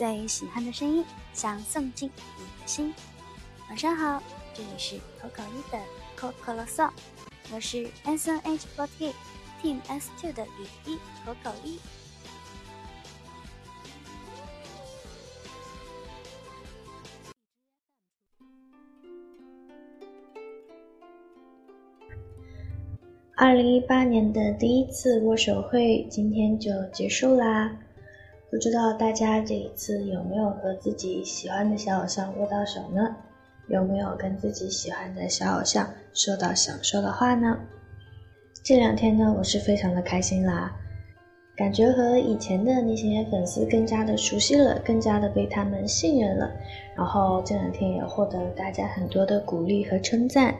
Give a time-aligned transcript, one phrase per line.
[0.00, 2.94] 最喜欢的声音，想送进你的心。
[3.68, 4.22] 晚上好，
[4.54, 5.78] 这里是口口一的
[6.16, 6.90] 口口啰嗦，
[7.52, 9.12] 我是 S N H forty
[9.62, 11.78] Team S two 的雨一口口一。
[23.36, 27.76] 二零一八年的第一次握手会今天就结束啦，
[28.50, 33.14] 不知道大家这一次有没有和自己喜欢的小偶像握到手呢？
[33.68, 37.56] 有没有跟自己喜欢的小偶像说到想说的话呢？
[38.64, 40.74] 这两天呢，我是非常的开心啦，
[41.56, 46.50] 感觉和以前的那些粉丝更加的熟悉了，更加的被他们信任了，
[46.96, 50.52] 然后这两天也获得了大家很多的鼓励和称赞。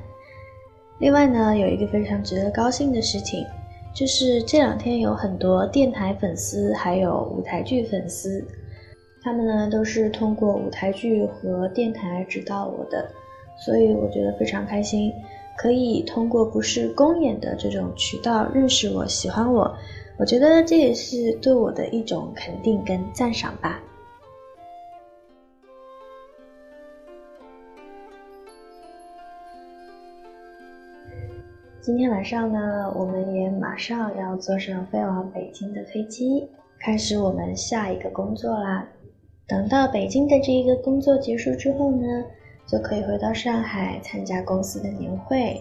[1.00, 3.44] 另外呢，有一个非常值得高兴的事情，
[3.92, 8.42] 就是这两天有很多电台粉丝，还有舞台剧粉丝，
[9.22, 13.10] 他们呢都是通过舞台剧和电台知道我的，
[13.58, 15.12] 所以我觉得非常开心，
[15.58, 19.76] 可以通过不是公演的这种渠道认识我、喜欢我，
[20.18, 23.80] 我觉得这也是对我的一种肯定跟赞赏吧。
[31.82, 36.46] 今天晚上呢，我们也马上要坐上飞往北京的飞机，
[36.78, 38.86] 开始我们下一个工作啦。
[39.48, 42.06] 等到北京的这一个工作结束之后呢，
[42.66, 45.58] 就可以回到上海参加公司的年会，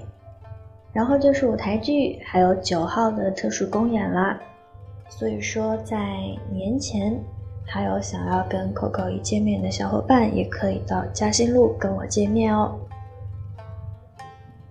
[0.92, 4.38] 然后就是舞台剧，还有九号的特殊公演啦。
[5.08, 5.98] 所以说，在
[6.52, 7.18] 年前
[7.66, 12.78] 还有想要跟 Coco 一见面的小伙伴，也可以到嘉兴路跟我见面哦。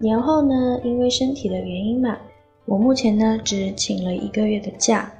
[0.01, 2.17] 年后呢，因为身体的原因嘛，
[2.67, 5.11] 我目前呢只请了一个月的假，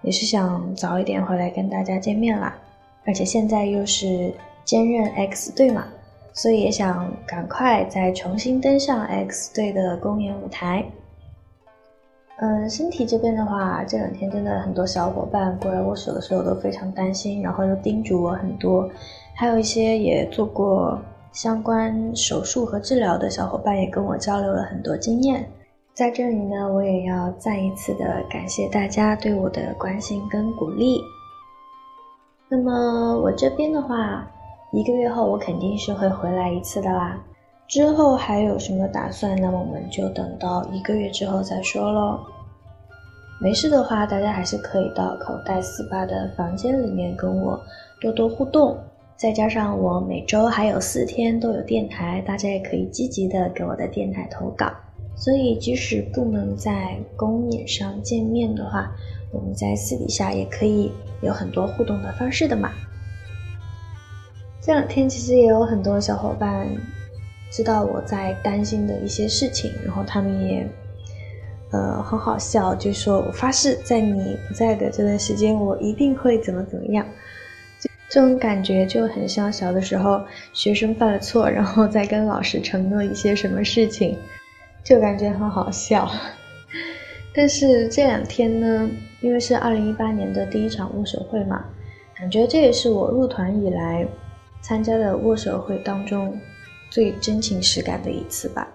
[0.00, 2.56] 也是想早一点回来跟大家见面啦。
[3.04, 4.32] 而且现在又是
[4.64, 5.84] 兼任 X 队嘛，
[6.32, 10.82] 所以也想赶快再重新登上 X 队的公演舞台。
[12.38, 18.88] 嗯，身体这边的话，这两天真的很多小伙伴过来握手的时候都非常担心，然后又叮嘱我很多，
[19.34, 20.98] 还有一些也做过。
[21.32, 25.48] 相关手术和治疗的小伙伴也跟我交流了很多经验，
[25.94, 31.00] 在这里呢，我也要再一次的感谢大家对我的关心跟鼓励。
[32.50, 34.30] 那么我这边的话，
[34.72, 37.18] 一个月后我肯定是会回来一次的啦。
[37.66, 39.34] 之后还有什么打算？
[39.40, 42.20] 那么我们就等到一个月之后再说喽。
[43.40, 47.58] 没事的话，大家还是可以到口袋四八的房间里面跟我
[48.02, 48.76] 多多互动。
[49.22, 54.66] 再加上我每周还有四天都有电台，大家也可以积极的给我的电台投稿。
[55.14, 58.90] 所以即使不能在公演上见面的话，
[59.30, 60.90] 我们在私底下也可以
[61.20, 62.72] 有很多互动的方式的嘛。
[64.60, 66.66] 这两天其实也有很多小伙伴
[67.52, 70.66] 知道我在担心的一些事情，然后他们也
[71.70, 77.06] 呃很好笑，就说我发誓在你不在的这段时间，我一定会怎么怎么样。
[78.12, 84.18] 这种感觉就很像小的时候，学生犯了错，然后再跟老师承诺一些什么事情，
[84.84, 86.06] 就感觉很好笑。
[87.34, 88.90] 但是这两天呢，
[89.22, 91.64] 因为是二零一八年的第一场握手会嘛，
[92.14, 94.06] 感觉这也是我入团以来
[94.60, 96.38] 参加的握手会当中
[96.90, 98.68] 最真情实感的一次吧。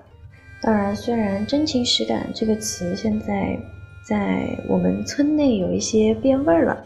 [0.63, 3.55] 当然，虽然“真情实感”这个词现在
[4.03, 6.83] 在我们村内有一些变味儿了。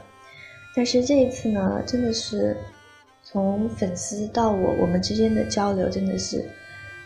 [0.74, 2.56] 但是这一次呢，真的是
[3.24, 6.46] 从粉丝到我，我们之间的交流真的是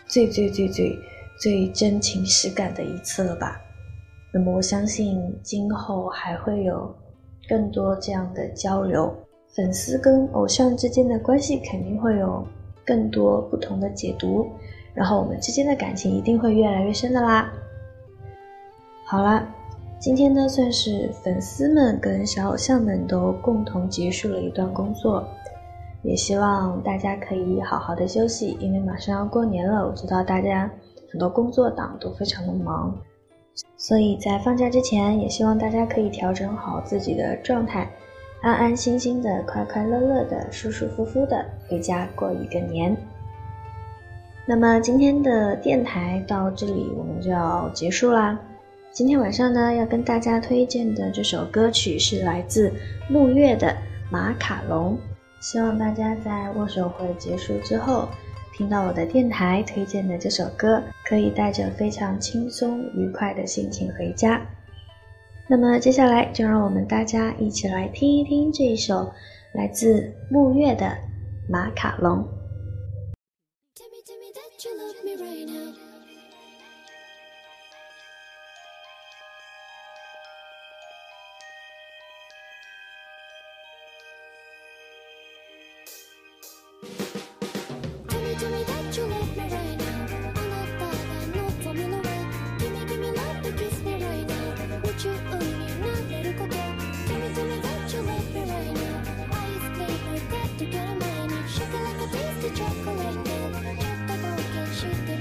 [0.06, 0.98] 最最最最
[1.40, 3.60] 最真情实感的一次了吧？
[4.32, 6.94] 那么我相信今后还会有
[7.48, 9.12] 更多这样的交流，
[9.54, 12.46] 粉丝跟偶像之间的关系肯定会有
[12.84, 14.48] 更多不同的解读，
[14.94, 17.52] 然后我们之间的感情一定会越来越深的啦。
[19.04, 19.44] 好了。
[20.06, 25.26] 今天呢，算是粉丝们跟小偶像们都共同结束了一段工作，
[26.04, 29.84] 也希望大家可以好好的休息，因为马上要过年了。
[29.84, 30.70] 我知道大家
[31.10, 32.96] 很多工作党都非常的忙，
[33.76, 37.90] 所以在放假之前，也希望大家可以调整好自己的状态，
[38.42, 42.96] 安安心心的、快快乐乐的、舒舒服服的回家过一个年。
[44.46, 48.38] 那么今天的电台到这里我们就要结束啦。
[48.96, 52.72] 今天晚上呢，要跟大家推荐的这首歌曲是来自
[53.12, 53.76] 沐月的
[54.10, 54.96] 马卡龙，
[55.38, 58.08] 希望大家在握手会结束之后，
[58.54, 64.40] 听到我的电台推荐的这首歌可以带着非常轻松愉快的心情回家，
[65.46, 69.12] 那么接下来就让我们大家一起来听一听这一首
[69.52, 70.96] 来自沐月的
[71.50, 72.26] 马卡龙。
[88.38, 90.04] tell me that you love me right now
[90.34, 90.92] あなたが
[91.32, 92.04] 望むのは
[92.58, 94.34] 君君 love to kiss me right now
[94.84, 95.16] 宇宙に
[95.80, 96.52] なれること
[97.06, 99.00] Tell me tell me that you love me right now
[99.32, 105.15] I stay with that together 毎日シャカラカ taste chocolate milk ちょっと冒険して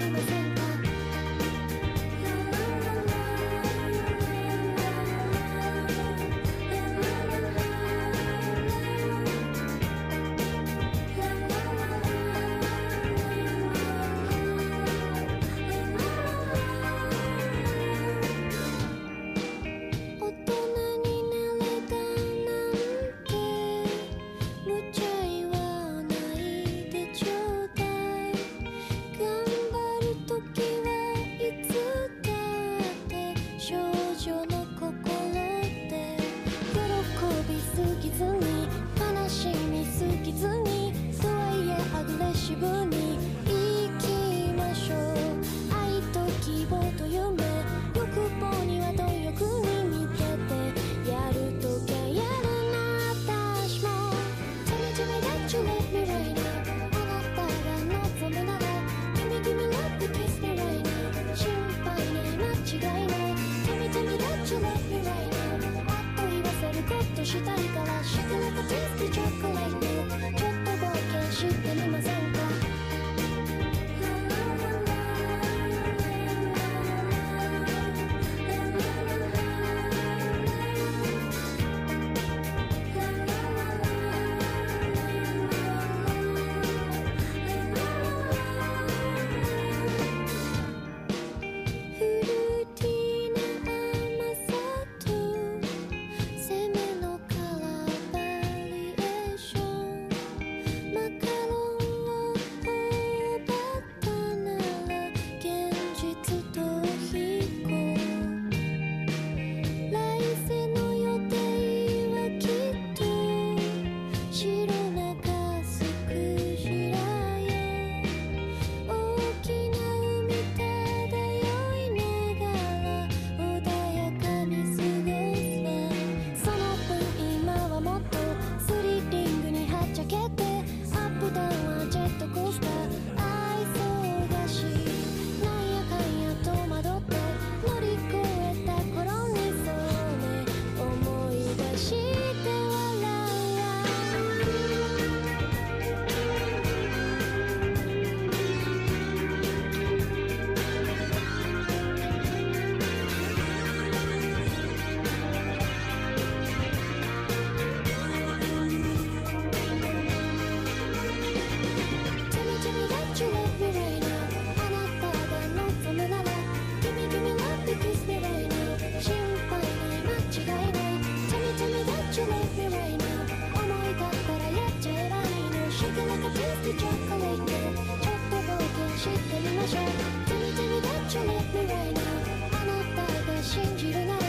[183.46, 184.20] 信じるなら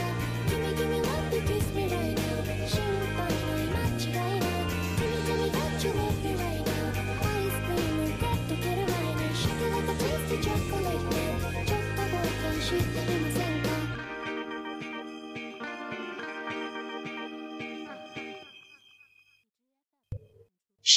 [0.47, 2.16] 君君 love you kiss me right now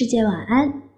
[0.01, 0.90] 世界晚安。